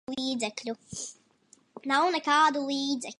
Nav 1.91 2.09
nekādu 2.17 2.65
līdzekļu. 2.73 3.09